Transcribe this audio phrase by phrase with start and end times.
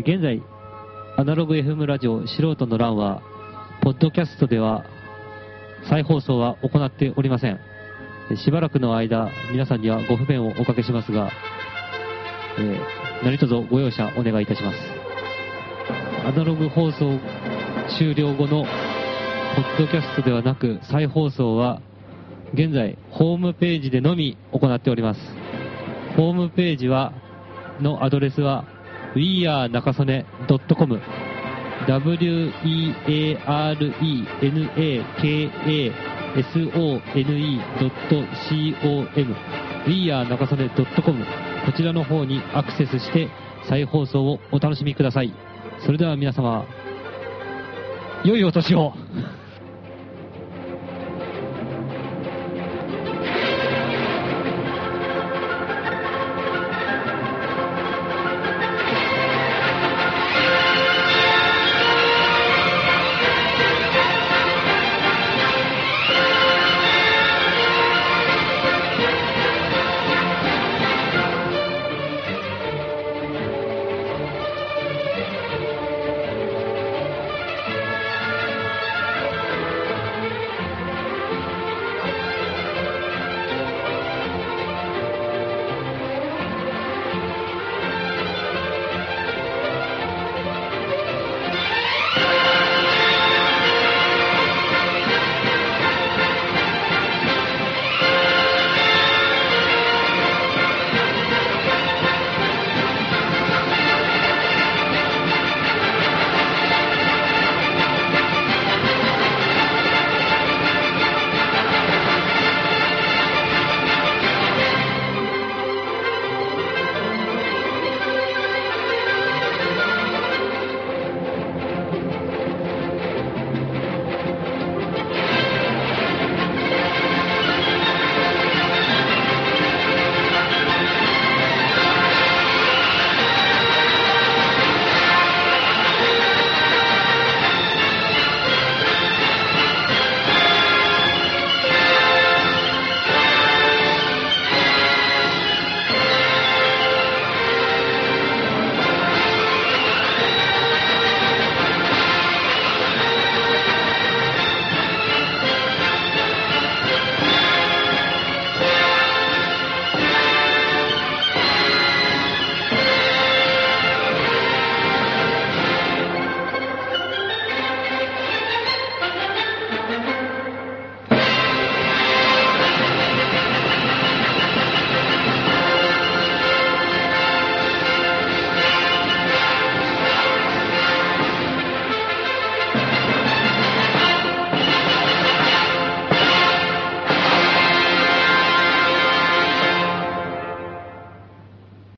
[0.00, 0.42] 現在、
[1.18, 3.20] アナログ FM ラジオ素人の欄は、
[3.82, 4.86] ポッドキャストでは
[5.90, 7.60] 再放送は行っておりません。
[8.42, 11.30] しばらくの間、皆さんにはご不便をおかけしますが、
[12.58, 14.78] えー、何卒ご容赦お願いいたします。
[16.26, 17.18] アナログ放送
[17.98, 21.82] 終了後のポッドキャストではなく再放送は
[22.54, 25.20] 現在ホームページでのみ行っております。
[26.16, 27.12] ホームページは、
[27.82, 28.64] のアドレスは
[29.14, 30.24] weare 中曽根
[30.76, 31.00] .com
[31.86, 32.86] wearenakasone.com
[39.86, 41.24] weare 中曽根 .com
[41.64, 43.28] こちらの方にアクセスして
[43.68, 45.32] 再放送をお楽しみください。
[45.84, 46.64] それでは皆様、
[48.24, 48.92] 良いお年を